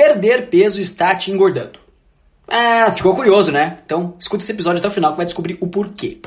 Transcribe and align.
perder 0.00 0.46
peso 0.46 0.80
está 0.80 1.14
te 1.14 1.30
engordando? 1.30 1.78
Ah, 2.48 2.90
ficou 2.96 3.14
curioso, 3.14 3.52
né? 3.52 3.80
Então 3.84 4.14
escuta 4.18 4.42
esse 4.42 4.50
episódio 4.50 4.78
até 4.78 4.88
o 4.88 4.90
final 4.90 5.10
que 5.10 5.18
vai 5.18 5.26
descobrir 5.26 5.58
o 5.60 5.66
porquê. 5.66 6.18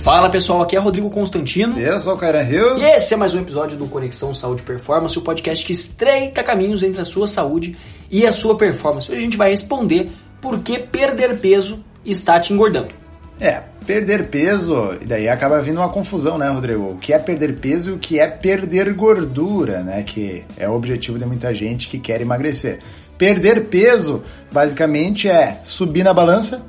Fala 0.00 0.30
pessoal, 0.30 0.62
aqui 0.62 0.74
é 0.74 0.78
Rodrigo 0.78 1.10
Constantino. 1.10 1.78
Eu 1.78 2.00
sou 2.00 2.14
o 2.14 2.16
Cara 2.16 2.42
Rios. 2.42 2.80
E 2.80 2.84
esse 2.86 3.12
é 3.12 3.16
mais 3.18 3.34
um 3.34 3.40
episódio 3.40 3.76
do 3.76 3.86
Conexão 3.86 4.32
Saúde 4.32 4.62
e 4.62 4.64
Performance, 4.64 5.18
o 5.18 5.20
podcast 5.20 5.62
que 5.66 5.72
estreita 5.72 6.42
caminhos 6.42 6.82
entre 6.82 7.02
a 7.02 7.04
sua 7.04 7.28
saúde 7.28 7.76
e 8.10 8.26
a 8.26 8.32
sua 8.32 8.56
performance. 8.56 9.12
Hoje 9.12 9.20
a 9.20 9.24
gente 9.24 9.36
vai 9.36 9.50
responder 9.50 10.10
por 10.40 10.58
que 10.60 10.78
perder 10.78 11.38
peso 11.38 11.84
está 12.02 12.40
te 12.40 12.54
engordando. 12.54 12.97
É, 13.40 13.62
perder 13.86 14.28
peso, 14.28 14.96
e 15.00 15.04
daí 15.04 15.28
acaba 15.28 15.60
vindo 15.60 15.78
uma 15.78 15.88
confusão, 15.88 16.36
né, 16.36 16.48
Rodrigo? 16.48 16.92
O 16.92 16.98
que 16.98 17.12
é 17.12 17.18
perder 17.18 17.56
peso 17.56 17.90
e 17.90 17.92
o 17.94 17.98
que 17.98 18.18
é 18.18 18.26
perder 18.26 18.92
gordura, 18.94 19.82
né? 19.82 20.02
Que 20.02 20.44
é 20.56 20.68
o 20.68 20.74
objetivo 20.74 21.18
de 21.18 21.24
muita 21.24 21.54
gente 21.54 21.88
que 21.88 21.98
quer 21.98 22.20
emagrecer. 22.20 22.80
Perder 23.16 23.66
peso, 23.66 24.22
basicamente, 24.50 25.28
é 25.28 25.60
subir 25.64 26.04
na 26.04 26.12
balança, 26.12 26.64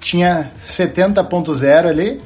tinha 0.00 0.52
70.0 0.64 1.86
ali, 1.86 2.20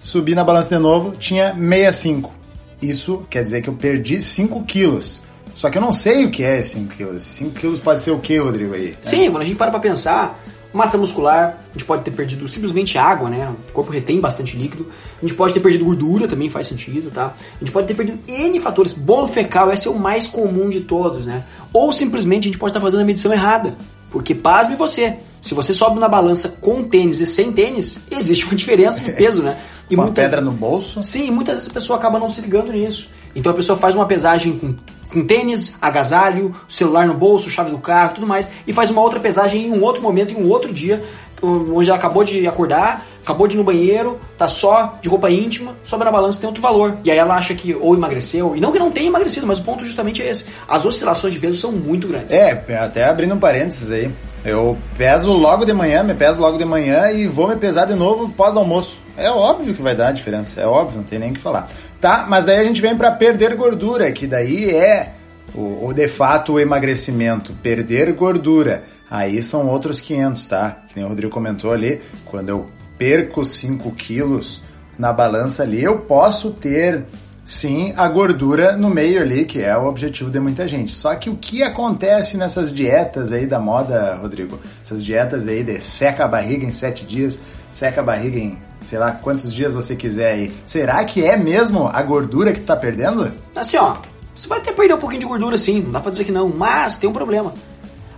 subi 0.00 0.34
na 0.34 0.44
balança 0.44 0.74
de 0.74 0.80
novo, 0.80 1.16
tinha 1.16 1.54
65. 1.54 2.32
Isso 2.80 3.26
quer 3.30 3.42
dizer 3.42 3.62
que 3.62 3.68
eu 3.68 3.74
perdi 3.74 4.20
5 4.20 4.64
quilos. 4.64 5.22
Só 5.54 5.70
que 5.70 5.78
eu 5.78 5.82
não 5.82 5.92
sei 5.92 6.26
o 6.26 6.30
que 6.30 6.44
é 6.44 6.60
5 6.60 6.94
quilos. 6.94 7.22
5 7.22 7.58
quilos 7.58 7.80
pode 7.80 8.00
ser 8.00 8.10
o 8.10 8.18
que, 8.18 8.36
Rodrigo, 8.38 8.74
aí? 8.74 8.90
Né? 8.90 8.96
Sim, 9.00 9.30
quando 9.30 9.42
a 9.42 9.46
gente 9.46 9.56
para 9.56 9.70
pra 9.70 9.80
pensar, 9.80 10.38
massa 10.76 10.98
muscular, 10.98 11.58
a 11.68 11.72
gente 11.72 11.84
pode 11.84 12.02
ter 12.02 12.10
perdido 12.10 12.46
simplesmente 12.48 12.98
água, 12.98 13.28
né? 13.28 13.54
O 13.68 13.72
corpo 13.72 13.90
retém 13.90 14.20
bastante 14.20 14.56
líquido. 14.56 14.88
A 15.18 15.26
gente 15.26 15.34
pode 15.34 15.54
ter 15.54 15.60
perdido 15.60 15.84
gordura, 15.84 16.28
também 16.28 16.48
faz 16.48 16.66
sentido, 16.66 17.10
tá? 17.10 17.34
A 17.54 17.58
gente 17.58 17.72
pode 17.72 17.86
ter 17.86 17.94
perdido 17.94 18.18
N 18.28 18.60
fatores. 18.60 18.92
Bolo 18.92 19.28
fecal, 19.28 19.72
esse 19.72 19.88
é 19.88 19.90
o 19.90 19.98
mais 19.98 20.26
comum 20.26 20.68
de 20.68 20.80
todos, 20.80 21.26
né? 21.26 21.44
Ou 21.72 21.92
simplesmente 21.92 22.44
a 22.44 22.48
gente 22.50 22.58
pode 22.58 22.70
estar 22.70 22.80
fazendo 22.80 23.00
a 23.00 23.04
medição 23.04 23.32
errada. 23.32 23.76
Porque 24.10 24.34
pasme 24.34 24.76
você, 24.76 25.16
se 25.40 25.54
você 25.54 25.72
sobe 25.72 25.98
na 25.98 26.08
balança 26.08 26.48
com 26.60 26.84
tênis 26.84 27.20
e 27.20 27.26
sem 27.26 27.52
tênis, 27.52 27.98
existe 28.10 28.44
uma 28.44 28.54
diferença 28.54 29.04
de 29.04 29.12
peso, 29.12 29.42
né? 29.42 29.58
E 29.90 29.94
uma 29.94 30.04
muitas... 30.04 30.24
pedra 30.24 30.40
no 30.40 30.52
bolso? 30.52 31.02
Sim, 31.02 31.30
muitas 31.30 31.56
vezes 31.56 31.70
a 31.70 31.72
pessoa 31.74 31.98
acaba 31.98 32.18
não 32.18 32.28
se 32.28 32.40
ligando 32.40 32.72
nisso. 32.72 33.08
Então 33.34 33.52
a 33.52 33.54
pessoa 33.54 33.78
faz 33.78 33.94
uma 33.94 34.06
pesagem 34.06 34.58
com, 34.58 34.74
com 35.12 35.24
tênis, 35.24 35.74
agasalho, 35.80 36.54
celular 36.68 37.06
no 37.06 37.14
bolso, 37.14 37.48
chave 37.48 37.70
do 37.70 37.78
carro, 37.78 38.14
tudo 38.14 38.26
mais, 38.26 38.48
e 38.66 38.72
faz 38.72 38.90
uma 38.90 39.00
outra 39.00 39.20
pesagem 39.20 39.66
em 39.66 39.70
um 39.70 39.82
outro 39.82 40.02
momento, 40.02 40.32
em 40.32 40.36
um 40.36 40.48
outro 40.48 40.72
dia, 40.72 41.02
onde 41.42 41.88
ela 41.88 41.98
acabou 41.98 42.24
de 42.24 42.46
acordar, 42.46 43.06
acabou 43.22 43.46
de 43.46 43.54
ir 43.54 43.58
no 43.58 43.64
banheiro, 43.64 44.18
tá 44.38 44.48
só 44.48 44.98
de 45.00 45.08
roupa 45.08 45.30
íntima, 45.30 45.74
sobe 45.84 46.04
na 46.04 46.10
balança 46.10 46.40
tem 46.40 46.46
outro 46.46 46.62
valor. 46.62 46.98
E 47.04 47.10
aí 47.10 47.18
ela 47.18 47.34
acha 47.34 47.54
que 47.54 47.74
ou 47.74 47.94
emagreceu, 47.94 48.56
e 48.56 48.60
não 48.60 48.72
que 48.72 48.78
não 48.78 48.90
tenha 48.90 49.08
emagrecido, 49.08 49.46
mas 49.46 49.58
o 49.58 49.62
ponto 49.62 49.84
justamente 49.84 50.22
é 50.22 50.30
esse. 50.30 50.46
As 50.68 50.84
oscilações 50.84 51.34
de 51.34 51.40
peso 51.40 51.56
são 51.56 51.72
muito 51.72 52.08
grandes. 52.08 52.32
É, 52.32 52.64
até 52.78 53.04
abrindo 53.04 53.34
um 53.34 53.38
parênteses 53.38 53.90
aí. 53.90 54.10
Eu 54.44 54.78
peso 54.96 55.32
logo 55.32 55.64
de 55.64 55.72
manhã, 55.72 56.04
me 56.04 56.14
peso 56.14 56.40
logo 56.40 56.56
de 56.56 56.64
manhã 56.64 57.10
e 57.10 57.26
vou 57.26 57.48
me 57.48 57.56
pesar 57.56 57.84
de 57.84 57.94
novo 57.94 58.28
pós-almoço. 58.28 58.96
É 59.16 59.28
óbvio 59.28 59.74
que 59.74 59.82
vai 59.82 59.96
dar 59.96 60.08
a 60.08 60.12
diferença, 60.12 60.60
é 60.60 60.66
óbvio, 60.66 60.98
não 60.98 61.04
tem 61.04 61.18
nem 61.18 61.32
o 61.32 61.34
que 61.34 61.40
falar. 61.40 61.68
Tá, 62.06 62.24
mas 62.28 62.44
daí 62.44 62.60
a 62.60 62.62
gente 62.64 62.80
vem 62.80 62.96
para 62.96 63.10
perder 63.10 63.56
gordura, 63.56 64.12
que 64.12 64.28
daí 64.28 64.70
é 64.70 65.14
o, 65.52 65.88
o 65.88 65.92
de 65.92 66.06
fato 66.06 66.52
o 66.52 66.60
emagrecimento, 66.60 67.52
perder 67.54 68.12
gordura. 68.12 68.84
Aí 69.10 69.42
são 69.42 69.66
outros 69.66 70.00
500, 70.00 70.46
tá? 70.46 70.82
Que 70.86 70.94
nem 70.94 71.04
o 71.04 71.08
Rodrigo 71.08 71.32
comentou 71.32 71.72
ali, 71.72 72.00
quando 72.24 72.50
eu 72.50 72.68
perco 72.96 73.44
5 73.44 73.90
quilos 73.96 74.62
na 74.96 75.12
balança 75.12 75.64
ali, 75.64 75.82
eu 75.82 75.98
posso 75.98 76.52
ter 76.52 77.04
sim 77.44 77.92
a 77.96 78.06
gordura 78.06 78.76
no 78.76 78.88
meio 78.88 79.20
ali, 79.20 79.44
que 79.44 79.60
é 79.60 79.76
o 79.76 79.86
objetivo 79.86 80.30
de 80.30 80.38
muita 80.38 80.68
gente. 80.68 80.94
Só 80.94 81.12
que 81.16 81.28
o 81.28 81.36
que 81.36 81.64
acontece 81.64 82.36
nessas 82.36 82.72
dietas 82.72 83.32
aí 83.32 83.46
da 83.46 83.58
moda, 83.58 84.14
Rodrigo? 84.14 84.60
Essas 84.80 85.04
dietas 85.04 85.48
aí 85.48 85.64
de 85.64 85.80
seca 85.80 86.26
a 86.26 86.28
barriga 86.28 86.64
em 86.64 86.70
7 86.70 87.04
dias, 87.04 87.40
seca 87.72 88.00
a 88.00 88.04
barriga 88.04 88.38
em 88.38 88.56
sei 88.86 88.98
lá 88.98 89.12
quantos 89.12 89.52
dias 89.52 89.74
você 89.74 89.94
quiser 89.96 90.32
aí. 90.32 90.52
Será 90.64 91.04
que 91.04 91.24
é 91.24 91.36
mesmo 91.36 91.88
a 91.88 92.02
gordura 92.02 92.52
que 92.52 92.60
tu 92.60 92.66
tá 92.66 92.76
perdendo? 92.76 93.32
Assim, 93.54 93.76
ó, 93.76 93.96
você 94.34 94.48
vai 94.48 94.58
até 94.58 94.72
perder 94.72 94.94
um 94.94 94.98
pouquinho 94.98 95.20
de 95.20 95.26
gordura 95.26 95.58
sim, 95.58 95.82
não 95.82 95.90
dá 95.90 96.00
pra 96.00 96.10
dizer 96.10 96.24
que 96.24 96.32
não, 96.32 96.48
mas 96.48 96.98
tem 96.98 97.08
um 97.08 97.12
problema. 97.12 97.54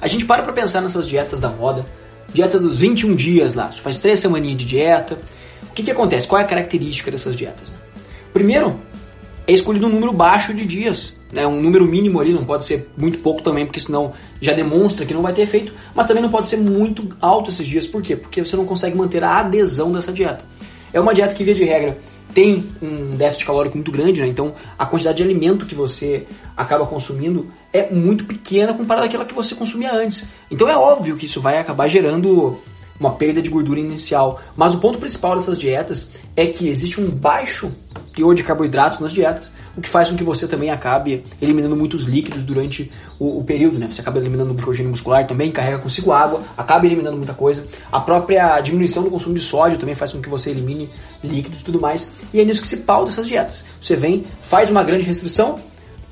A 0.01 0.07
gente 0.07 0.25
para 0.25 0.43
pra 0.43 0.53
pensar 0.53 0.81
nessas 0.81 1.09
dietas 1.09 1.41
da 1.41 1.49
moda, 1.49 1.87
dieta 2.33 2.59
dos 2.59 2.77
21 2.77 3.15
dias 3.15 3.55
lá, 3.55 3.71
faz 3.73 3.99
três 3.99 4.21
semaninhas 4.21 4.59
de 4.59 4.65
dieta. 4.65 5.19
O 5.71 5.75
que 5.75 5.83
que 5.83 5.91
acontece? 5.91 6.27
Qual 6.27 6.41
é 6.41 6.45
a 6.45 6.47
característica 6.47 7.11
dessas 7.11 7.35
dietas? 7.35 7.73
Primeiro, 8.33 8.81
é 9.49 9.53
escolhido 9.53 9.87
um 9.87 9.91
número 9.91 10.13
baixo 10.13 10.53
de 10.53 10.67
dias. 10.67 11.15
Né? 11.33 11.47
Um 11.47 11.61
número 11.61 11.87
mínimo 11.87 12.21
ali, 12.21 12.35
não 12.35 12.45
pode 12.45 12.67
ser 12.67 12.91
muito 12.97 13.19
pouco 13.19 13.43
também, 13.43 13.65
porque 13.65 13.81
senão 13.81 14.13
já 14.41 14.53
demonstra 14.53 15.07
que 15.07 15.15
não 15.15 15.23
vai 15.23 15.33
ter 15.33 15.43
efeito, 15.43 15.73
mas 15.95 16.07
também 16.07 16.23
não 16.23 16.31
pode 16.31 16.47
ser 16.47 16.59
muito 16.59 17.09
alto 17.19 17.51
esses 17.51 17.67
dias. 17.67 17.87
Por 17.87 18.03
quê? 18.03 18.15
Porque 18.15 18.45
você 18.45 18.57
não 18.57 18.67
consegue 18.67 18.97
manter 18.97 19.25
a 19.25 19.39
adesão 19.39 19.91
dessa 19.91 20.13
dieta. 20.13 20.45
É 20.93 21.01
uma 21.01 21.15
dieta 21.15 21.35
que, 21.35 21.45
via 21.45 21.55
de 21.55 21.65
regra, 21.65 21.99
tem 22.33 22.67
um 22.81 23.17
déficit 23.17 23.47
calórico 23.47 23.77
muito 23.77 23.91
grande, 23.91 24.21
né? 24.21 24.27
Então 24.27 24.55
a 24.79 24.85
quantidade 24.87 25.17
de 25.17 25.23
alimento 25.23 25.67
que 25.67 25.75
você 25.75 26.27
acaba 26.57 26.87
consumindo 26.87 27.51
é 27.73 27.91
muito 27.91 28.27
pequena 28.27 28.75
comparada 28.75 29.07
àquela 29.07 29.25
que 29.25 29.35
você 29.35 29.55
consumia 29.55 29.93
antes. 29.93 30.25
Então 30.51 30.69
é 30.69 30.77
óbvio 30.77 31.17
que 31.17 31.25
isso 31.25 31.41
vai 31.41 31.59
acabar 31.59 31.89
gerando 31.89 32.59
uma 33.01 33.13
perda 33.13 33.41
de 33.41 33.49
gordura 33.49 33.81
inicial. 33.81 34.41
Mas 34.57 34.75
o 34.75 34.79
ponto 34.79 34.99
principal 34.99 35.37
dessas 35.37 35.59
dietas 35.59 36.11
é 36.37 36.47
que 36.47 36.69
existe 36.69 37.01
um 37.01 37.09
baixo 37.11 37.73
teor 38.19 38.35
de 38.35 38.43
carboidratos 38.43 38.99
nas 38.99 39.13
dietas, 39.13 39.53
o 39.77 39.81
que 39.81 39.89
faz 39.89 40.11
com 40.11 40.17
que 40.17 40.25
você 40.25 40.49
também 40.49 40.71
acabe 40.71 41.25
eliminando 41.41 41.77
muitos 41.77 42.03
líquidos 42.03 42.43
durante 42.43 42.91
o, 43.17 43.39
o 43.39 43.45
período, 43.45 43.79
né? 43.79 43.87
Você 43.87 44.01
acaba 44.01 44.19
eliminando 44.19 44.51
o 44.51 44.55
glicogênio 44.55 44.91
muscular 44.91 45.25
também, 45.25 45.53
carrega 45.53 45.79
consigo 45.79 46.11
água, 46.11 46.43
acaba 46.57 46.85
eliminando 46.85 47.17
muita 47.17 47.33
coisa. 47.33 47.65
A 47.93 48.01
própria 48.01 48.61
diminuição 48.61 49.05
do 49.05 49.11
consumo 49.11 49.37
de 49.37 49.41
sódio 49.41 49.79
também 49.79 49.95
faz 49.95 50.13
com 50.13 50.21
que 50.21 50.29
você 50.29 50.51
elimine 50.51 50.91
líquidos 51.23 51.61
e 51.61 51.65
tudo 51.65 51.81
mais. 51.81 52.11
E 52.35 52.41
é 52.41 52.45
nisso 52.45 52.61
que 52.61 52.67
se 52.67 52.79
pauta 52.79 53.13
essas 53.13 53.29
dietas. 53.29 53.65
Você 53.81 53.95
vem, 53.95 54.27
faz 54.41 54.69
uma 54.69 54.83
grande 54.83 55.05
restrição, 55.05 55.61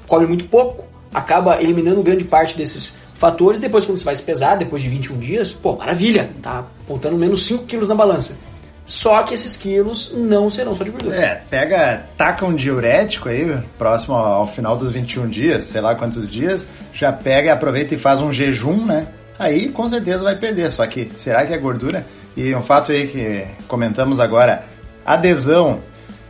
come 0.07 0.27
muito 0.27 0.45
pouco, 0.45 0.85
acaba 1.13 1.61
eliminando 1.61 2.01
grande 2.05 2.23
parte 2.23 2.57
desses 2.57 2.95
fatores. 3.15 3.59
Depois, 3.59 3.85
quando 3.85 3.99
você 3.99 4.05
vai 4.05 4.15
se 4.15 4.23
pesar, 4.23 4.55
depois 4.55 4.81
de 4.81 4.89
21 4.89 5.19
dias, 5.19 5.51
pô, 5.51 5.75
maravilha, 5.75 6.31
tá 6.41 6.61
apontando 6.85 7.17
menos 7.17 7.45
5 7.47 7.65
quilos 7.65 7.89
na 7.89 7.97
balança. 7.97 8.39
Só 8.87 9.25
que 9.25 9.35
esses 9.35 9.57
quilos 9.57 10.13
não 10.15 10.49
serão 10.49 10.73
só 10.73 10.85
de 10.85 10.91
gordura. 10.91 11.17
É, 11.17 11.43
pega, 11.51 12.07
taca 12.17 12.47
um 12.47 12.55
diurético 12.55 13.29
aí, 13.29 13.59
próximo 13.77 14.15
ao 14.15 14.47
final 14.47 14.77
dos 14.77 14.93
21 14.93 15.29
dias, 15.29 15.65
sei 15.65 15.81
lá 15.81 15.97
quantos 15.97 16.31
dias, 16.31 16.69
já 16.93 17.13
pega, 17.13 17.53
aproveita 17.53 17.95
e 17.95 17.99
faz 17.99 18.21
um 18.21 18.33
jejum, 18.33 18.87
né? 18.87 19.09
Aí 19.37 19.69
com 19.71 19.89
certeza 19.89 20.23
vai 20.23 20.37
perder. 20.37 20.71
Só 20.71 20.87
que 20.87 21.11
será 21.19 21.45
que 21.45 21.53
é 21.53 21.59
gordura? 21.59 22.07
E 22.37 22.55
um 22.55 22.63
fato 22.63 22.93
aí 22.93 23.09
que 23.09 23.45
comentamos 23.67 24.21
agora, 24.21 24.65
adesão. 25.05 25.83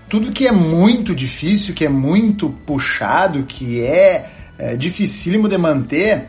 Tudo 0.08 0.32
que 0.32 0.46
é 0.46 0.52
muito 0.52 1.14
difícil, 1.14 1.74
que 1.74 1.84
é 1.84 1.88
muito 1.90 2.48
puxado, 2.64 3.42
que 3.42 3.82
é, 3.84 4.30
é 4.56 4.76
dificílimo 4.76 5.46
de 5.46 5.58
manter, 5.58 6.28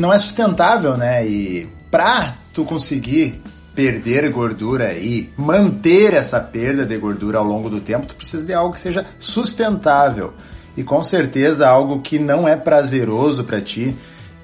não 0.00 0.12
é 0.12 0.18
sustentável, 0.18 0.96
né? 0.96 1.24
E 1.24 1.68
pra 1.90 2.34
tu 2.52 2.64
conseguir 2.64 3.40
perder 3.78 4.28
gordura 4.32 4.92
e 4.94 5.32
manter 5.36 6.12
essa 6.12 6.40
perda 6.40 6.84
de 6.84 6.98
gordura 6.98 7.38
ao 7.38 7.44
longo 7.44 7.70
do 7.70 7.80
tempo, 7.80 8.06
tu 8.08 8.16
precisa 8.16 8.44
de 8.44 8.52
algo 8.52 8.72
que 8.72 8.80
seja 8.80 9.06
sustentável. 9.20 10.34
E 10.76 10.82
com 10.82 11.00
certeza 11.00 11.68
algo 11.68 12.00
que 12.00 12.18
não 12.18 12.48
é 12.48 12.56
prazeroso 12.56 13.44
para 13.44 13.60
ti, 13.60 13.96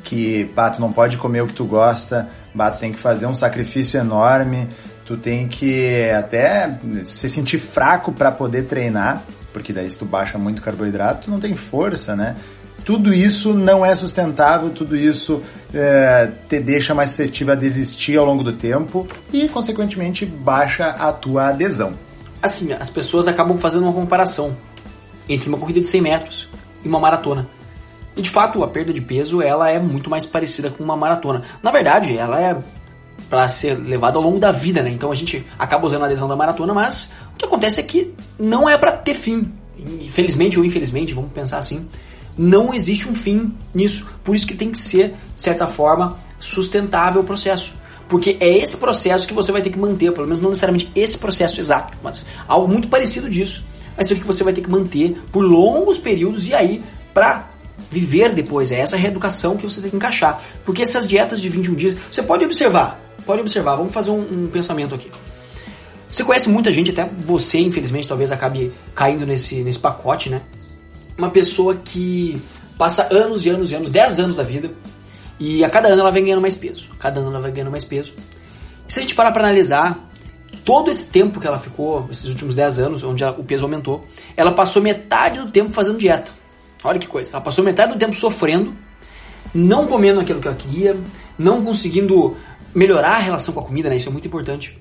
que 0.05 0.45
pá, 0.55 0.71
tu 0.71 0.81
não 0.81 0.93
pode 0.93 1.19
comer 1.19 1.43
o 1.43 1.49
que 1.49 1.53
tu 1.55 1.65
gosta, 1.65 2.29
pá, 2.57 2.71
tu 2.71 2.79
tem 2.79 2.93
que 2.93 2.99
fazer 2.99 3.27
um 3.27 3.35
sacrifício 3.35 3.99
enorme, 3.99 4.69
tu 5.05 5.17
tem 5.17 5.49
que 5.49 6.09
até 6.11 6.79
se 7.05 7.29
sentir 7.29 7.59
fraco 7.59 8.13
para 8.13 8.31
poder 8.31 8.67
treinar, 8.67 9.21
porque 9.53 9.73
daí 9.73 9.91
se 9.91 9.99
tu 9.99 10.05
baixa 10.05 10.39
muito 10.39 10.63
carboidrato, 10.63 11.25
tu 11.25 11.31
não 11.33 11.41
tem 11.41 11.57
força, 11.57 12.15
né? 12.15 12.37
Tudo 12.85 13.15
isso 13.15 13.55
não 13.55 13.85
é 13.85 13.95
sustentável, 13.97 14.71
tudo 14.71 14.97
isso 14.97 15.43
é, 15.73 16.31
te 16.49 16.61
deixa 16.61 16.95
mais 16.95 17.11
suscetível 17.11 17.55
a 17.55 17.57
desistir 17.57 18.17
ao 18.19 18.27
longo 18.27 18.45
do 18.45 18.53
tempo 18.53 19.07
e, 19.33 19.49
consequentemente, 19.49 20.27
baixa 20.27 20.87
a 20.87 21.13
tua 21.13 21.49
adesão. 21.49 21.99
Assim, 22.43 22.73
as 22.73 22.91
pessoas 22.91 23.27
acabam 23.27 23.57
fazendo 23.57 23.85
uma 23.85 23.93
comparação 23.93 24.57
entre 25.29 25.49
uma 25.49 25.57
corrida 25.57 25.81
de 25.81 25.87
100 25.87 26.01
metros 26.03 26.49
e 26.85 26.89
uma 26.89 27.01
maratona. 27.01 27.49
E 28.17 28.23
de 28.23 28.31
fato, 28.31 28.63
a 28.63 28.69
perda 28.69 28.93
de 28.93 29.01
peso 29.01 29.43
ela 29.43 29.71
é 29.71 29.79
muito 29.79 30.11
mais 30.11 30.27
parecida 30.27 30.71
com 30.71 30.85
uma 30.85 30.97
maratona. 30.97 31.43
Na 31.63 31.71
verdade, 31.71 32.17
ela 32.17 32.41
é 32.41 32.57
para 33.29 33.49
ser 33.49 33.75
levada 33.75 34.19
ao 34.19 34.23
longo 34.23 34.39
da 34.39 34.53
vida, 34.53 34.83
né? 34.83 34.91
Então 34.91 35.11
a 35.11 35.15
gente 35.15 35.45
acaba 35.59 35.87
usando 35.87 36.03
a 36.03 36.07
adesão 36.07 36.29
da 36.29 36.37
maratona, 36.37 36.75
mas 36.75 37.11
o 37.33 37.37
que 37.37 37.47
acontece 37.47 37.81
é 37.81 37.83
que 37.83 38.15
não 38.39 38.69
é 38.69 38.77
para 38.77 38.93
ter 38.93 39.15
fim. 39.15 39.51
Infelizmente 39.77 40.59
ou 40.59 40.65
infelizmente, 40.65 41.15
vamos 41.15 41.33
pensar 41.33 41.59
assim, 41.59 41.89
não 42.37 42.75
existe 42.75 43.09
um 43.09 43.15
fim 43.15 43.55
nisso. 43.75 44.07
Por 44.23 44.35
isso 44.35 44.47
que 44.47 44.55
tem 44.55 44.71
que 44.71 44.79
ser, 44.79 45.15
de 45.35 45.43
certa 45.43 45.67
forma, 45.67 46.19
sustentável 46.39 47.21
o 47.21 47.25
processo. 47.25 47.75
Porque 48.09 48.37
é 48.41 48.59
esse 48.59 48.77
processo 48.77 49.27
que 49.27 49.35
você 49.35 49.51
vai 49.51 49.63
ter 49.63 49.71
que 49.71 49.79
manter, 49.79 50.13
pelo 50.13 50.27
menos 50.27 50.41
não 50.41 50.51
necessariamente 50.51 50.91
esse 50.95 51.17
processo 51.17 51.61
exato, 51.61 51.97
mas 52.03 52.27
algo 52.47 52.69
muito 52.69 52.89
parecido 52.89 53.31
disso. 53.31 53.65
Mas 53.97 54.11
isso 54.11 54.21
que 54.21 54.27
você 54.27 54.45
vai 54.45 54.53
ter 54.53 54.61
que 54.61 54.71
manter 54.71 55.17
por 55.33 55.45
longos 55.45 55.99
períodos 55.99 56.49
e 56.49 56.55
aí 56.55 56.83
para 57.13 57.49
viver 57.91 58.35
depois. 58.35 58.71
É 58.71 58.79
essa 58.79 58.97
reeducação 58.97 59.57
que 59.57 59.65
você 59.65 59.81
tem 59.81 59.91
que 59.91 59.97
encaixar. 59.97 60.43
Porque 60.65 60.83
essas 60.83 61.07
dietas 61.07 61.41
de 61.41 61.49
21 61.49 61.75
dias, 61.75 61.97
você 62.11 62.23
pode 62.23 62.45
observar, 62.45 63.01
pode 63.25 63.41
observar, 63.41 63.77
vamos 63.77 63.93
fazer 63.93 64.11
um, 64.11 64.45
um 64.45 64.49
pensamento 64.49 64.95
aqui. 64.95 65.11
Você 66.11 66.23
conhece 66.23 66.49
muita 66.49 66.73
gente, 66.73 66.91
até 66.91 67.09
você, 67.27 67.59
infelizmente, 67.59 68.07
talvez 68.07 68.31
acabe 68.31 68.73
caindo 68.95 69.27
nesse, 69.27 69.63
nesse 69.63 69.79
pacote, 69.79 70.31
né? 70.31 70.43
Uma 71.17 71.31
pessoa 71.31 71.77
que 71.77 72.41
passa 72.77 73.09
anos 73.15 73.45
e 73.45 73.49
anos 73.49 73.71
e 73.71 73.75
anos, 73.75 73.91
10 73.91 74.21
anos 74.21 74.37
da 74.37 74.43
vida, 74.43 74.73
e 75.39 75.65
a 75.65 75.71
cada 75.71 75.89
ano 75.89 76.01
ela 76.01 76.11
vem 76.11 76.25
ganhando 76.25 76.41
mais 76.41 76.55
peso. 76.55 76.91
A 76.93 76.97
cada 76.97 77.21
ano 77.21 77.31
ela 77.31 77.41
vai 77.41 77.53
ganhando 77.53 77.71
mais 77.71 77.85
peso. 77.85 78.15
E 78.89 78.93
se 78.93 78.99
a 78.99 79.03
gente 79.03 79.15
parar 79.15 79.33
para 79.33 79.45
analisar, 79.45 80.11
todo 80.65 80.91
esse 80.91 81.07
tempo 81.07 81.41
que 81.41 81.47
ela 81.47 81.59
ficou, 81.59 82.09
esses 82.11 82.29
últimos 82.29 82.55
10 82.55 82.79
anos, 82.79 83.03
onde 83.03 83.23
ela, 83.23 83.39
o 83.39 83.45
peso 83.45 83.65
aumentou, 83.65 84.05
ela 84.37 84.53
passou 84.53 84.83
metade 84.83 85.41
do 85.41 85.51
tempo 85.51 85.73
fazendo 85.73 85.99
dieta. 85.99 86.33
Olha 86.83 86.99
que 86.99 87.07
coisa. 87.07 87.31
Ela 87.33 87.41
passou 87.41 87.65
metade 87.65 87.93
do 87.93 87.99
tempo 87.99 88.15
sofrendo, 88.15 88.75
não 89.55 89.87
comendo 89.87 90.21
aquilo 90.21 90.41
que 90.41 90.49
ela 90.49 90.57
queria, 90.57 90.97
não 91.39 91.65
conseguindo 91.65 92.37
melhorar 92.75 93.13
a 93.13 93.19
relação 93.19 93.55
com 93.55 93.61
a 93.61 93.65
comida, 93.65 93.89
né? 93.89 93.97
Isso 93.97 94.09
é 94.09 94.13
muito 94.13 94.27
importante 94.27 94.79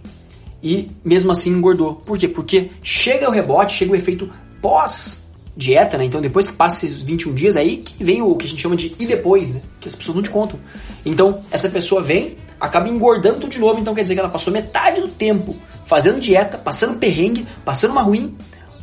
e 0.63 0.89
mesmo 1.03 1.31
assim 1.31 1.51
engordou. 1.51 1.95
Por 1.95 2.18
quê? 2.18 2.27
Porque 2.27 2.71
chega 2.81 3.27
o 3.27 3.31
rebote, 3.31 3.75
chega 3.75 3.91
o 3.91 3.95
efeito 3.95 4.31
pós 4.62 5.22
dieta, 5.55 5.97
né? 5.97 6.05
Então 6.05 6.21
depois 6.21 6.50
que 6.50 6.55
passa 6.55 6.85
esses 6.85 7.01
21 7.01 7.33
dias 7.33 7.55
aí 7.55 7.77
que 7.77 8.03
vem 8.03 8.21
o 8.21 8.35
que 8.35 8.45
a 8.45 8.50
gente 8.50 8.61
chama 8.61 8.75
de 8.75 8.95
e 9.00 9.05
depois, 9.05 9.53
né? 9.53 9.61
Que 9.79 9.88
as 9.88 9.95
pessoas 9.95 10.15
não 10.15 10.23
te 10.23 10.29
contam. 10.29 10.59
Então 11.05 11.41
essa 11.51 11.69
pessoa 11.69 12.01
vem, 12.01 12.38
acaba 12.59 12.89
engordando 12.89 13.39
tudo 13.39 13.51
de 13.51 13.59
novo, 13.59 13.79
então 13.79 13.94
quer 13.94 14.03
dizer 14.03 14.15
que 14.15 14.19
ela 14.19 14.29
passou 14.29 14.51
metade 14.51 15.01
do 15.01 15.07
tempo 15.07 15.55
fazendo 15.85 16.19
dieta, 16.19 16.57
passando 16.57 16.97
perrengue, 16.97 17.47
passando 17.63 17.91
uma 17.91 18.01
ruim 18.01 18.35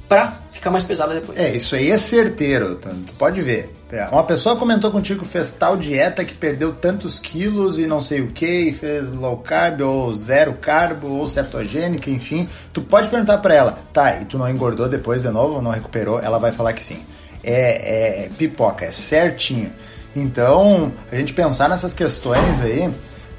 pra 0.08 0.40
ficar 0.60 0.70
mais 0.70 0.84
pesada 0.84 1.14
depois. 1.14 1.38
É, 1.38 1.56
isso 1.56 1.74
aí 1.74 1.90
é 1.90 1.96
certeiro, 1.96 2.76
tu 2.76 3.14
pode 3.14 3.40
ver. 3.40 3.74
É, 3.90 4.04
uma 4.04 4.22
pessoa 4.22 4.54
comentou 4.54 4.90
contigo 4.90 5.24
que 5.24 5.28
fez 5.28 5.50
tal 5.52 5.76
dieta 5.76 6.24
que 6.24 6.34
perdeu 6.34 6.72
tantos 6.72 7.18
quilos 7.18 7.78
e 7.78 7.86
não 7.86 8.00
sei 8.00 8.20
o 8.20 8.28
que, 8.28 8.68
e 8.68 8.72
fez 8.72 9.10
low 9.10 9.38
carb 9.38 9.80
ou 9.80 10.14
zero 10.14 10.52
carbo 10.52 11.08
ou 11.08 11.26
cetogênica, 11.26 12.10
enfim. 12.10 12.48
Tu 12.72 12.82
pode 12.82 13.08
perguntar 13.08 13.38
para 13.38 13.54
ela, 13.54 13.78
tá, 13.92 14.20
e 14.20 14.26
tu 14.26 14.38
não 14.38 14.48
engordou 14.48 14.88
depois 14.88 15.22
de 15.22 15.30
novo, 15.30 15.60
não 15.62 15.70
recuperou? 15.70 16.20
Ela 16.20 16.38
vai 16.38 16.52
falar 16.52 16.74
que 16.74 16.84
sim. 16.84 17.00
É, 17.42 18.26
é 18.26 18.30
pipoca, 18.36 18.84
é 18.84 18.90
certinho. 18.90 19.72
Então, 20.14 20.92
a 21.10 21.16
gente 21.16 21.32
pensar 21.32 21.68
nessas 21.68 21.94
questões 21.94 22.60
aí 22.60 22.92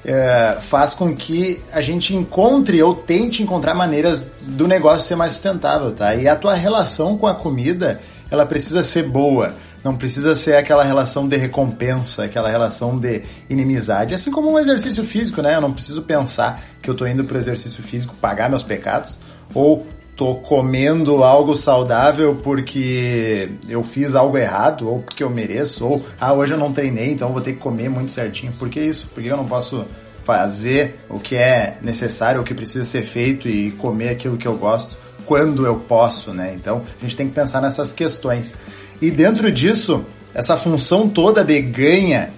é, 0.03 0.57
faz 0.61 0.93
com 0.93 1.15
que 1.15 1.61
a 1.71 1.81
gente 1.81 2.15
encontre 2.15 2.81
ou 2.81 2.95
tente 2.95 3.43
encontrar 3.43 3.73
maneiras 3.73 4.31
do 4.41 4.67
negócio 4.67 5.03
ser 5.03 5.15
mais 5.15 5.33
sustentável, 5.33 5.91
tá? 5.91 6.15
E 6.15 6.27
a 6.27 6.35
tua 6.35 6.53
relação 6.53 7.17
com 7.17 7.27
a 7.27 7.35
comida, 7.35 7.99
ela 8.29 8.45
precisa 8.45 8.83
ser 8.83 9.03
boa 9.03 9.53
não 9.83 9.95
precisa 9.95 10.35
ser 10.35 10.55
aquela 10.55 10.83
relação 10.83 11.27
de 11.27 11.35
recompensa, 11.37 12.25
aquela 12.25 12.49
relação 12.49 12.99
de 12.99 13.23
inimizade. 13.49 14.13
Assim 14.13 14.31
como 14.31 14.51
um 14.51 14.59
exercício 14.59 15.03
físico, 15.03 15.41
né? 15.41 15.55
Eu 15.55 15.61
não 15.61 15.73
preciso 15.73 16.03
pensar 16.03 16.61
que 16.81 16.89
eu 16.89 16.93
tô 16.93 17.07
indo 17.07 17.23
pro 17.23 17.37
exercício 17.37 17.81
físico 17.81 18.15
pagar 18.21 18.49
meus 18.49 18.63
pecados 18.63 19.17
ou 19.53 19.85
tô 20.21 20.35
comendo 20.35 21.23
algo 21.23 21.55
saudável 21.55 22.39
porque 22.43 23.49
eu 23.67 23.83
fiz 23.83 24.13
algo 24.13 24.37
errado 24.37 24.87
ou 24.87 24.99
porque 24.99 25.23
eu 25.23 25.31
mereço 25.31 25.83
ou 25.83 26.05
ah, 26.19 26.31
hoje 26.31 26.53
eu 26.53 26.59
não 26.59 26.71
treinei, 26.71 27.09
então 27.09 27.33
vou 27.33 27.41
ter 27.41 27.53
que 27.53 27.59
comer 27.59 27.89
muito 27.89 28.11
certinho. 28.11 28.53
Por 28.53 28.69
que 28.69 28.79
isso? 28.79 29.07
Por 29.07 29.23
que 29.23 29.29
eu 29.29 29.35
não 29.35 29.47
posso 29.47 29.83
fazer 30.23 30.99
o 31.09 31.19
que 31.19 31.35
é 31.35 31.79
necessário, 31.81 32.39
o 32.39 32.43
que 32.43 32.53
precisa 32.53 32.85
ser 32.85 33.01
feito 33.01 33.49
e 33.49 33.71
comer 33.71 34.09
aquilo 34.09 34.37
que 34.37 34.47
eu 34.47 34.55
gosto 34.55 34.95
quando 35.25 35.65
eu 35.65 35.77
posso, 35.77 36.31
né? 36.31 36.53
Então, 36.55 36.83
a 36.99 37.03
gente 37.03 37.15
tem 37.15 37.27
que 37.27 37.33
pensar 37.33 37.59
nessas 37.59 37.91
questões. 37.91 38.55
E 39.01 39.09
dentro 39.09 39.51
disso, 39.51 40.05
essa 40.35 40.55
função 40.55 41.09
toda 41.09 41.43
de 41.43 41.59
ganha, 41.63 42.29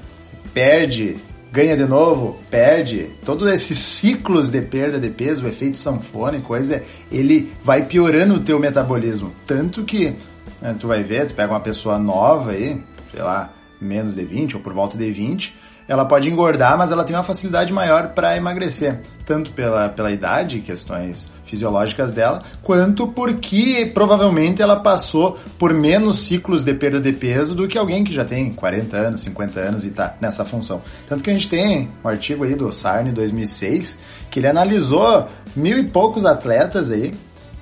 perde, 0.53 1.17
ganha 1.53 1.77
de 1.77 1.85
novo, 1.85 2.39
perde, 2.49 3.11
todos 3.23 3.47
esses 3.47 3.77
ciclos 3.77 4.49
de 4.49 4.59
perda 4.59 4.97
de 4.97 5.11
peso, 5.11 5.45
o 5.45 5.47
efeito 5.47 5.77
sanfona 5.77 6.37
e 6.37 6.41
coisa, 6.41 6.81
ele 7.11 7.53
vai 7.61 7.85
piorando 7.85 8.33
o 8.33 8.39
teu 8.39 8.57
metabolismo. 8.57 9.31
Tanto 9.45 9.83
que 9.83 10.15
né, 10.59 10.75
tu 10.79 10.87
vai 10.87 11.03
ver, 11.03 11.27
tu 11.27 11.35
pega 11.35 11.53
uma 11.53 11.59
pessoa 11.59 11.99
nova 11.99 12.53
aí, 12.53 12.81
sei 13.11 13.21
lá, 13.21 13.53
menos 13.79 14.15
de 14.15 14.25
20 14.25 14.55
ou 14.55 14.63
por 14.63 14.73
volta 14.73 14.97
de 14.97 15.11
20, 15.11 15.55
ela 15.87 16.05
pode 16.05 16.29
engordar, 16.29 16.77
mas 16.77 16.91
ela 16.91 17.03
tem 17.03 17.15
uma 17.15 17.23
facilidade 17.23 17.73
maior 17.73 18.09
para 18.09 18.37
emagrecer, 18.37 19.01
tanto 19.25 19.51
pela, 19.51 19.89
pela 19.89 20.11
idade, 20.11 20.59
questões 20.59 21.31
fisiológicas 21.45 22.11
dela, 22.11 22.41
quanto 22.61 23.07
porque 23.07 23.91
provavelmente 23.93 24.61
ela 24.61 24.77
passou 24.77 25.37
por 25.57 25.73
menos 25.73 26.19
ciclos 26.19 26.63
de 26.63 26.73
perda 26.73 26.99
de 26.99 27.13
peso 27.13 27.53
do 27.53 27.67
que 27.67 27.77
alguém 27.77 28.03
que 28.03 28.13
já 28.13 28.25
tem 28.25 28.51
40 28.51 28.97
anos, 28.97 29.21
50 29.21 29.59
anos 29.59 29.85
e 29.85 29.89
está 29.89 30.15
nessa 30.19 30.43
função. 30.43 30.81
Tanto 31.07 31.23
que 31.23 31.29
a 31.29 31.33
gente 31.33 31.49
tem 31.49 31.89
um 32.03 32.07
artigo 32.07 32.43
aí 32.43 32.55
do 32.55 32.71
Sarne 32.71 33.11
2006 33.11 33.95
que 34.31 34.39
ele 34.39 34.47
analisou 34.47 35.27
mil 35.55 35.77
e 35.77 35.83
poucos 35.83 36.25
atletas 36.25 36.89
aí, 36.89 37.13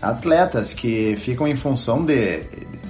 atletas 0.01 0.73
que 0.73 1.15
ficam 1.18 1.45
em 1.45 1.56
função 1.56 2.06
de, 2.06 2.44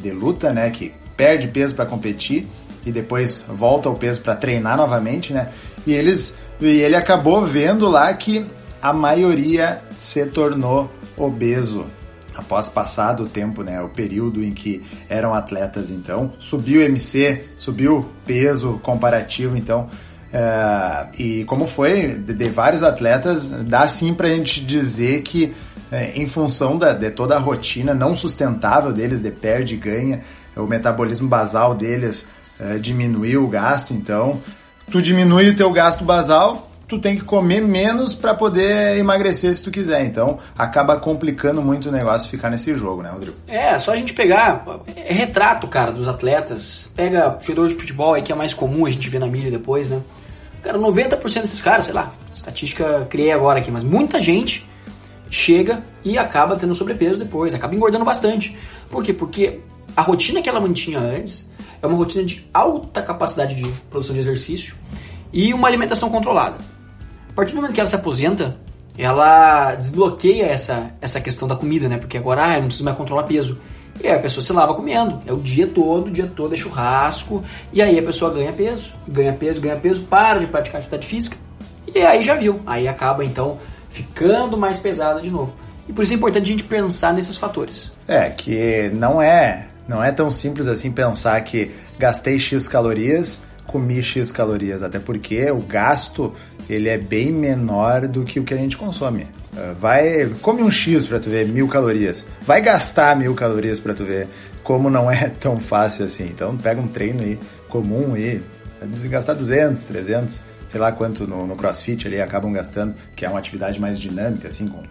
de 0.04 0.12
luta, 0.12 0.54
né, 0.54 0.70
que 0.70 0.94
perde 1.18 1.48
peso 1.48 1.74
para 1.74 1.86
competir 1.86 2.48
e 2.86 2.92
depois 2.92 3.44
volta 3.48 3.90
ao 3.90 3.96
peso 3.96 4.22
para 4.22 4.36
treinar 4.36 4.78
novamente, 4.78 5.34
né? 5.34 5.50
E 5.86 5.94
eles 5.94 6.40
e 6.60 6.68
ele 6.68 6.96
acabou 6.96 7.46
vendo 7.46 7.90
lá 7.90 8.14
que 8.14 8.46
a 8.82 8.94
maioria 8.94 9.82
se 9.98 10.26
tornou 10.28 10.92
obeso 11.18 11.86
após 12.36 12.68
passado 12.70 13.24
o 13.24 13.28
tempo, 13.28 13.62
né, 13.62 13.82
o 13.82 13.90
período 13.90 14.44
em 14.44 14.52
que 14.52 14.82
eram 15.10 15.34
atletas, 15.34 15.90
então 15.90 16.34
subiu 16.40 16.82
MC, 16.82 17.46
subiu 17.56 18.10
peso 18.26 18.80
comparativo, 18.82 19.58
então 19.58 19.90
é, 20.34 21.08
e 21.20 21.44
como 21.44 21.68
foi 21.68 22.14
de, 22.14 22.34
de, 22.34 22.50
vários 22.50 22.84
atletas, 22.84 23.52
dá 23.52 23.88
sim 23.88 24.14
para 24.14 24.28
a 24.28 24.32
gente 24.32 24.64
dizer 24.64 25.24
que 25.24 25.54
é, 25.92 26.14
em 26.16 26.26
função 26.26 26.78
da, 26.78 26.94
de 26.94 27.12
toda 27.12 27.36
a 27.36 27.40
rotina 27.40 27.94
não 27.94 28.16
sustentável 28.16 28.94
deles, 28.94 29.22
de 29.22 29.30
perde 29.30 29.74
e 29.74 29.78
ganha, 29.78 30.22
o 30.56 30.64
metabolismo 30.64 31.28
basal 31.28 31.76
deles 31.76 32.28
é, 32.62 32.78
diminuir 32.78 33.38
o 33.38 33.48
gasto, 33.48 33.94
então 33.94 34.40
tu 34.90 35.02
diminui 35.02 35.50
o 35.50 35.56
teu 35.56 35.72
gasto 35.72 36.04
basal, 36.04 36.70
tu 36.88 37.00
tem 37.00 37.16
que 37.16 37.24
comer 37.24 37.62
menos 37.62 38.14
para 38.14 38.34
poder 38.34 38.98
emagrecer 38.98 39.56
se 39.56 39.64
tu 39.64 39.72
quiser. 39.72 40.06
Então 40.06 40.38
acaba 40.58 40.98
complicando 40.98 41.62
muito 41.62 41.90
o 41.90 41.92
negócio 41.92 42.30
ficar 42.30 42.50
nesse 42.50 42.76
jogo, 42.76 43.02
né, 43.02 43.10
Rodrigo? 43.10 43.38
É, 43.48 43.78
só 43.78 43.94
a 43.94 43.96
gente 43.96 44.14
pegar 44.14 44.64
é 44.96 45.14
retrato, 45.14 45.68
cara, 45.68 45.92
dos 45.92 46.08
atletas. 46.08 46.90
Pega 46.96 47.40
jogador 47.42 47.70
de 47.70 47.76
futebol 47.76 48.14
aí 48.14 48.22
que 48.22 48.32
é 48.32 48.36
mais 48.36 48.54
comum 48.54 48.86
a 48.86 48.90
gente 48.90 49.10
ver 49.10 49.20
na 49.20 49.28
mídia 49.28 49.50
depois, 49.50 49.88
né? 49.90 50.02
Cara, 50.62 50.78
90% 50.78 51.42
desses 51.42 51.62
caras, 51.62 51.86
sei 51.86 51.94
lá, 51.94 52.14
estatística 52.34 53.08
criei 53.10 53.32
agora 53.32 53.60
aqui, 53.60 53.72
mas 53.72 53.82
muita 53.82 54.20
gente 54.20 54.70
chega 55.30 55.82
e 56.04 56.18
acaba 56.18 56.56
tendo 56.56 56.76
sobrepeso 56.76 57.18
depois, 57.18 57.56
acaba 57.56 57.74
engordando 57.74 58.06
bastante. 58.06 58.56
Por 58.90 59.02
quê? 59.02 59.14
Porque 59.14 59.62
a 59.96 60.02
rotina 60.02 60.42
que 60.42 60.50
ela 60.50 60.60
mantinha 60.60 61.00
antes 61.00 61.50
é 61.82 61.88
uma 61.88 61.98
rotina 61.98 62.24
de 62.24 62.48
alta 62.54 63.02
capacidade 63.02 63.56
de 63.56 63.68
produção 63.90 64.14
de 64.14 64.22
exercício 64.22 64.76
e 65.34 65.54
uma 65.54 65.68
alimentação 65.68 66.10
controlada. 66.10 66.58
A 67.30 67.34
partir 67.34 67.54
do 67.54 67.58
momento 67.58 67.74
que 67.74 67.80
ela 67.80 67.90
se 67.90 67.96
aposenta, 67.96 68.58
ela 68.98 69.76
desbloqueia 69.76 70.46
essa, 70.46 70.94
essa 71.02 71.20
questão 71.22 71.48
da 71.48 71.56
comida, 71.56 71.88
né? 71.88 71.98
Porque 71.98 72.18
agora 72.18 72.46
ah, 72.46 72.56
eu 72.56 72.60
não 72.60 72.68
preciso 72.68 72.84
mais 72.84 72.98
controlar 72.98 73.24
peso. 73.24 73.58
E 74.04 74.08
aí 74.08 74.16
a 74.16 74.20
pessoa 74.20 74.44
se 74.44 74.52
lava 74.52 74.74
comendo. 74.74 75.22
É 75.26 75.34
o 75.34 75.38
dia 75.38 75.68
todo, 75.68 76.08
o 76.08 76.12
dia 76.12 76.32
todo 76.36 76.54
é 76.54 76.58
churrasco. 76.58 77.44
E 77.72 77.82
aí 77.82 77.98
a 77.98 78.04
pessoa 78.04 78.32
ganha 78.32 78.52
peso, 78.52 78.94
ganha 79.08 79.34
peso, 79.34 79.62
ganha 79.62 79.78
peso, 79.78 80.02
para 80.04 80.40
de 80.40 80.48
praticar 80.48 80.80
atividade 80.80 81.08
física. 81.08 81.38
E 81.94 82.00
aí 82.00 82.22
já 82.22 82.36
viu. 82.36 82.62
Aí 82.66 82.88
acaba 82.88 83.24
então 83.24 83.60
ficando 83.90 84.58
mais 84.58 84.78
pesada 84.78 85.22
de 85.22 85.30
novo. 85.30 85.54
E 85.88 85.94
por 85.94 86.04
isso 86.04 86.14
é 86.14 86.16
importante 86.16 86.44
a 86.44 86.48
gente 86.48 86.64
pensar 86.64 87.14
nesses 87.14 87.38
fatores. 87.38 87.92
É, 88.08 88.30
que 88.30 88.90
não 88.94 89.22
é 89.22 89.68
não 89.92 90.02
é 90.02 90.10
tão 90.10 90.32
simples 90.32 90.68
assim 90.68 90.90
pensar 90.90 91.40
que 91.42 91.70
gastei 92.00 92.40
X 92.40 92.66
calorias, 92.66 93.42
comi 93.68 94.02
X 94.02 94.32
calorias, 94.32 94.82
até 94.82 95.00
porque 95.00 95.52
o 95.52 95.60
gasto 95.60 96.34
ele 96.70 96.88
é 96.88 96.98
bem 96.98 97.30
menor 97.30 98.08
do 98.08 98.24
que 98.24 98.40
o 98.40 98.46
que 98.46 98.54
a 98.54 98.58
gente 98.58 98.78
consome. 98.78 99.28
Ah, 99.56 99.76
vai, 99.78 100.28
come 100.42 100.64
um 100.64 100.72
X 100.72 101.06
para 101.06 101.20
tu 101.20 101.30
ver 101.30 101.46
mil 101.46 101.68
calorias. 101.68 102.26
Vai 102.44 102.62
gastar 102.62 103.18
mil 103.18 103.36
calorias 103.36 103.82
para 103.82 103.94
tu 103.94 104.06
ver 104.06 104.30
como 104.64 104.90
não 104.90 105.12
é 105.12 105.28
tão 105.38 105.60
fácil 105.60 106.06
assim. 106.06 106.24
Então 106.24 106.56
pega 106.56 106.80
um 106.80 106.88
treino 106.88 107.22
aí 107.22 107.38
comum 107.68 108.16
e 108.16 108.42
gastar 109.10 109.34
200, 109.34 109.86
300, 109.86 110.42
sei 110.70 110.80
lá 110.80 110.94
quanto 110.94 111.28
no, 111.28 111.46
no 111.46 111.58
CrossFit 111.58 112.08
ali 112.08 112.22
acabam 112.22 112.54
gastando, 112.54 112.96
que 113.14 113.26
é 113.26 113.30
uma 113.30 113.40
atividade 113.40 113.78
mais 113.78 114.00
dinâmica 114.00 114.48
assim 114.48 114.70
com 114.70 114.82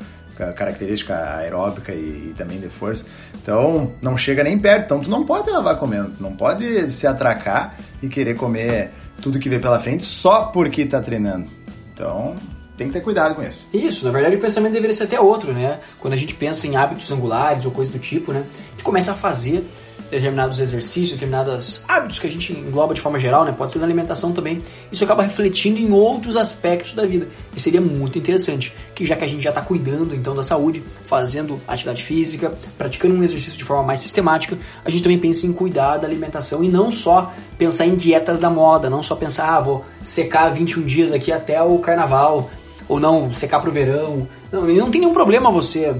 característica 0.48 1.36
aeróbica 1.36 1.92
e, 1.92 2.30
e, 2.30 2.34
também 2.36 2.58
de 2.58 2.68
força. 2.68 3.04
Então, 3.42 3.92
não 4.00 4.16
chega 4.16 4.42
nem 4.42 4.58
perto. 4.58 4.84
Então, 4.84 5.00
tu 5.00 5.10
não 5.10 5.24
pode 5.24 5.50
lavar 5.50 5.78
comendo. 5.78 6.10
Tu 6.10 6.22
não 6.22 6.34
pode 6.34 6.90
se 6.90 7.06
atracar 7.06 7.76
e 8.02 8.08
querer 8.08 8.34
comer 8.34 8.90
tudo 9.20 9.38
que 9.38 9.48
vê 9.48 9.58
pela 9.58 9.78
frente 9.78 10.04
só 10.04 10.44
porque 10.44 10.86
tá 10.86 11.00
treinando. 11.00 11.48
Então, 11.92 12.36
tem 12.80 12.86
que 12.86 12.94
ter 12.94 13.02
cuidado 13.02 13.34
com 13.34 13.42
isso. 13.42 13.66
Isso, 13.74 14.06
na 14.06 14.10
verdade 14.10 14.36
o 14.36 14.40
pensamento 14.40 14.72
deveria 14.72 14.94
ser 14.94 15.04
até 15.04 15.20
outro, 15.20 15.52
né? 15.52 15.80
Quando 15.98 16.14
a 16.14 16.16
gente 16.16 16.34
pensa 16.34 16.66
em 16.66 16.76
hábitos 16.76 17.12
angulares 17.12 17.66
ou 17.66 17.70
coisa 17.70 17.92
do 17.92 17.98
tipo, 17.98 18.32
né? 18.32 18.42
A 18.42 18.70
gente 18.70 18.82
começa 18.82 19.12
a 19.12 19.14
fazer 19.14 19.66
determinados 20.10 20.58
exercícios, 20.58 21.12
determinados 21.12 21.84
hábitos 21.86 22.18
que 22.18 22.26
a 22.26 22.30
gente 22.30 22.52
engloba 22.52 22.92
de 22.92 23.00
forma 23.00 23.18
geral, 23.18 23.44
né? 23.44 23.52
Pode 23.52 23.72
ser 23.72 23.78
na 23.78 23.84
alimentação 23.84 24.32
também. 24.32 24.60
Isso 24.90 25.04
acaba 25.04 25.22
refletindo 25.22 25.78
em 25.78 25.92
outros 25.92 26.36
aspectos 26.36 26.92
da 26.94 27.06
vida. 27.06 27.28
E 27.54 27.60
seria 27.60 27.80
muito 27.80 28.18
interessante 28.18 28.74
que 28.94 29.04
já 29.04 29.16
que 29.16 29.24
a 29.24 29.26
gente 29.26 29.42
já 29.42 29.50
está 29.50 29.62
cuidando 29.62 30.14
então 30.14 30.34
da 30.34 30.42
saúde, 30.42 30.82
fazendo 31.04 31.60
atividade 31.66 32.02
física, 32.02 32.52
praticando 32.76 33.14
um 33.14 33.22
exercício 33.22 33.56
de 33.56 33.64
forma 33.64 33.84
mais 33.84 34.00
sistemática, 34.00 34.58
a 34.84 34.90
gente 34.90 35.02
também 35.02 35.18
pense 35.18 35.46
em 35.46 35.52
cuidar 35.52 35.98
da 35.98 36.06
alimentação 36.06 36.64
e 36.64 36.68
não 36.68 36.90
só 36.90 37.32
pensar 37.56 37.86
em 37.86 37.94
dietas 37.94 38.40
da 38.40 38.50
moda, 38.50 38.90
não 38.90 39.02
só 39.02 39.14
pensar, 39.14 39.54
ah, 39.54 39.60
vou 39.60 39.84
secar 40.02 40.48
21 40.48 40.84
dias 40.84 41.12
aqui 41.12 41.30
até 41.30 41.62
o 41.62 41.78
carnaval, 41.78 42.50
ou 42.88 42.98
não 42.98 43.32
secar 43.32 43.60
pro 43.60 43.70
verão. 43.70 44.26
Não, 44.50 44.62
não 44.62 44.90
tem 44.90 45.00
nenhum 45.00 45.14
problema 45.14 45.50
você 45.50 45.94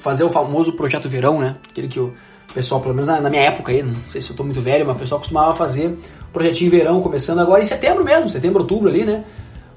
fazer 0.00 0.24
o 0.24 0.30
famoso 0.30 0.72
projeto 0.72 1.08
verão, 1.08 1.38
né? 1.40 1.56
Aquele 1.70 1.86
que 1.86 2.00
o 2.00 2.12
pessoal, 2.52 2.80
pelo 2.80 2.94
menos 2.94 3.08
na, 3.08 3.20
na, 3.20 3.30
minha 3.30 3.42
época 3.42 3.72
aí, 3.72 3.82
não 3.82 3.96
sei 4.08 4.20
se 4.20 4.30
eu 4.30 4.36
tô 4.36 4.42
muito 4.42 4.60
velho, 4.60 4.86
mas 4.86 4.96
o 4.96 4.98
pessoal 4.98 5.20
costumava 5.20 5.54
fazer 5.54 5.96
projetinho 6.32 6.70
verão, 6.70 7.00
começando 7.00 7.40
agora 7.40 7.62
em 7.62 7.64
setembro 7.64 8.04
mesmo, 8.04 8.28
setembro, 8.28 8.60
outubro 8.60 8.88
ali, 8.88 9.04
né? 9.04 9.24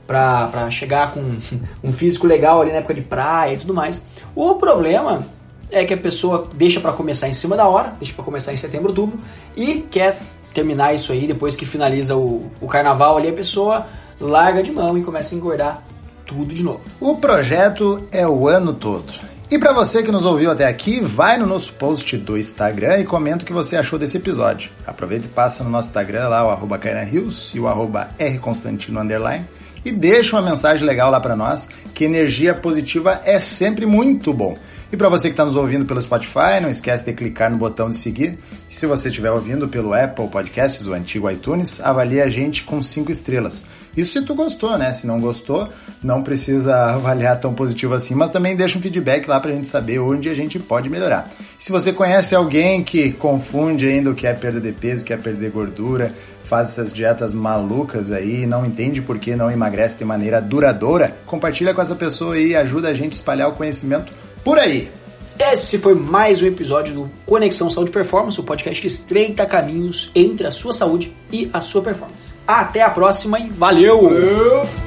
Pra, 0.08 0.48
pra 0.48 0.70
chegar 0.70 1.14
com 1.14 1.22
um 1.84 1.94
físico 1.94 2.28
legal 2.28 2.62
ali 2.62 2.72
na 2.72 2.78
época 2.78 2.94
de 2.94 3.02
praia 3.02 3.54
e 3.54 3.58
tudo 3.58 3.74
mais. 3.74 4.02
O 4.36 4.56
problema 4.56 5.26
é 5.70 5.86
que 5.86 5.94
a 5.94 5.98
pessoa 5.98 6.48
deixa 6.56 6.80
para 6.80 6.92
começar 6.92 7.30
em 7.30 7.34
cima 7.34 7.56
da 7.56 7.68
hora, 7.68 7.94
deixa 8.00 8.14
para 8.14 8.26
começar 8.26 8.52
em 8.52 8.58
setembro, 8.58 8.90
outubro, 8.90 9.20
e 9.56 9.86
quer 9.90 10.20
terminar 10.54 10.94
isso 10.94 11.12
aí 11.12 11.26
depois 11.26 11.56
que 11.56 11.66
finaliza 11.66 12.16
o, 12.16 12.52
o 12.60 12.68
carnaval 12.68 13.18
ali, 13.18 13.30
a 13.30 13.34
pessoa 13.34 13.88
larga 14.20 14.62
de 14.62 14.72
mão 14.72 14.98
e 14.98 15.02
começa 15.02 15.34
a 15.34 15.38
engordar 15.38 15.84
tudo 16.26 16.54
de 16.54 16.64
novo. 16.64 16.82
O 17.00 17.16
projeto 17.18 18.04
é 18.12 18.28
o 18.28 18.48
ano 18.48 18.74
todo. 18.74 19.31
E 19.52 19.60
para 19.60 19.74
você 19.74 20.02
que 20.02 20.14
nos 20.14 20.24
ouviu 20.24 20.50
até 20.50 20.66
aqui, 20.66 21.02
vai 21.02 21.38
no 21.38 21.46
nosso 21.46 21.74
post 21.74 22.16
do 22.16 22.38
Instagram 22.38 23.00
e 23.00 23.04
comenta 23.04 23.44
o 23.44 23.46
que 23.46 23.52
você 23.52 23.76
achou 23.76 24.00
desse 24.00 24.16
episódio. 24.16 24.72
Aproveita 24.88 25.26
e 25.26 25.28
passa 25.28 25.62
no 25.62 25.70
nosso 25.70 25.90
Instagram 25.90 26.30
lá, 26.30 26.48
o 26.48 26.50
arroba 26.50 26.80
Rios 27.04 27.52
e 27.54 27.60
o 27.60 27.68
arroba 27.68 28.12
Rconstantino 28.18 29.02
underline 29.02 29.46
e 29.84 29.92
deixa 29.92 30.38
uma 30.38 30.50
mensagem 30.50 30.86
legal 30.86 31.12
lá 31.12 31.20
para 31.20 31.36
nós, 31.36 31.68
que 31.94 32.06
energia 32.06 32.54
positiva 32.54 33.20
é 33.26 33.42
sempre 33.42 33.86
muito 33.86 34.34
bom. 34.34 34.56
E 34.92 34.98
para 34.98 35.08
você 35.08 35.30
que 35.30 35.34
está 35.34 35.46
nos 35.46 35.56
ouvindo 35.56 35.86
pelo 35.86 36.02
Spotify, 36.02 36.60
não 36.62 36.70
esquece 36.70 37.06
de 37.06 37.14
clicar 37.14 37.50
no 37.50 37.58
botão 37.58 37.90
de 37.90 37.96
seguir. 37.96 38.38
E 38.70 38.76
se 38.76 38.86
você 38.86 39.08
estiver 39.08 39.32
ouvindo 39.32 39.66
pelo 39.70 39.94
Apple 39.94 40.28
Podcasts, 40.28 40.86
o 40.86 40.94
antigo 40.94 41.32
iTunes, 41.32 41.80
avalie 41.80 42.20
a 42.20 42.28
gente 42.28 42.64
com 42.64 42.82
5 42.82 43.10
estrelas. 43.10 43.64
Isso 43.96 44.20
se 44.20 44.26
tu 44.26 44.36
gostou, 44.36 44.78
né? 44.78 44.92
Se 44.92 45.08
não 45.08 45.18
gostou, 45.22 45.70
não 46.04 46.22
precisa 46.22 46.76
avaliar 46.94 47.40
tão 47.40 47.54
positivo 47.54 47.94
assim, 47.94 48.16
mas 48.16 48.32
também 48.32 48.54
deixa 48.54 48.78
um 48.78 48.82
feedback 48.82 49.30
lá 49.30 49.40
pra 49.40 49.52
gente 49.52 49.70
saber 49.70 50.00
onde 50.00 50.28
a 50.28 50.34
gente 50.34 50.60
pode 50.60 50.90
melhorar. 50.90 51.32
Se 51.58 51.72
você 51.72 51.94
conhece 51.94 52.36
alguém 52.36 52.84
que 52.84 53.14
confunde 53.14 53.88
ainda 53.88 54.10
o 54.10 54.16
que 54.16 54.28
é 54.28 54.34
perda 54.34 54.60
de 54.60 54.74
peso, 54.74 55.04
o 55.04 55.06
que 55.06 55.14
é 55.14 55.18
perder 55.18 55.52
gordura, 55.52 56.14
faz 56.44 56.68
essas 56.68 56.92
dietas 56.92 57.34
malucas 57.34 58.12
aí, 58.12 58.46
não 58.46 58.66
entende 58.66 59.02
por 59.02 59.18
que 59.20 59.38
não 59.38 59.50
emagrece 59.50 59.98
de 59.98 60.04
maneira 60.04 60.42
duradoura, 60.42 61.16
compartilha 61.26 61.74
com 61.74 61.82
essa 61.82 61.96
pessoa 61.96 62.38
e 62.38 62.58
ajuda 62.58 62.90
a 62.90 62.94
gente 62.94 63.14
a 63.14 63.16
espalhar 63.16 63.48
o 63.48 63.54
conhecimento 63.54 64.12
por 64.44 64.60
aí. 64.60 64.92
Esse 65.40 65.80
foi 65.80 65.96
mais 65.96 66.42
um 66.42 66.46
episódio 66.46 66.94
do 66.94 67.12
Conexão 67.26 67.70
Saúde 67.70 67.90
Performance, 67.90 68.40
o 68.40 68.44
podcast 68.44 68.80
que 68.80 68.88
estreita 68.88 69.46
caminhos 69.46 70.12
entre 70.14 70.46
a 70.46 70.52
sua 70.52 70.74
saúde 70.74 71.16
e 71.32 71.50
a 71.52 71.62
sua 71.62 71.82
performance. 71.82 72.32
Até 72.46 72.82
a 72.82 72.90
próxima 72.90 73.40
e 73.40 73.50
valeu! 73.50 74.04
valeu. 74.04 74.81